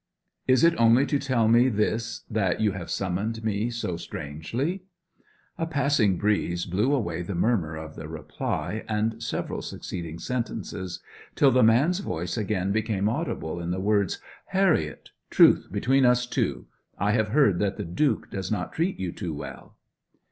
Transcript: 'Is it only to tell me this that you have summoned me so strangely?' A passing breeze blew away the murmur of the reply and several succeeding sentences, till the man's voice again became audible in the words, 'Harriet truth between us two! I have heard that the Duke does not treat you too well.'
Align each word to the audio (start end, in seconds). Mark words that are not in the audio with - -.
'Is 0.47 0.63
it 0.63 0.73
only 0.79 1.05
to 1.05 1.19
tell 1.19 1.47
me 1.47 1.69
this 1.69 2.21
that 2.27 2.59
you 2.59 2.71
have 2.71 2.89
summoned 2.89 3.43
me 3.43 3.69
so 3.69 3.97
strangely?' 3.97 4.81
A 5.59 5.67
passing 5.67 6.17
breeze 6.17 6.65
blew 6.65 6.91
away 6.95 7.21
the 7.21 7.35
murmur 7.35 7.75
of 7.75 7.93
the 7.95 8.07
reply 8.07 8.83
and 8.87 9.21
several 9.21 9.61
succeeding 9.61 10.17
sentences, 10.17 11.03
till 11.35 11.51
the 11.51 11.61
man's 11.61 11.99
voice 11.99 12.35
again 12.35 12.71
became 12.71 13.07
audible 13.07 13.59
in 13.59 13.69
the 13.69 13.79
words, 13.79 14.17
'Harriet 14.47 15.11
truth 15.29 15.67
between 15.71 16.03
us 16.03 16.25
two! 16.25 16.65
I 16.97 17.11
have 17.11 17.27
heard 17.27 17.59
that 17.59 17.77
the 17.77 17.85
Duke 17.85 18.31
does 18.31 18.51
not 18.51 18.73
treat 18.73 18.99
you 18.99 19.11
too 19.11 19.35
well.' 19.35 19.77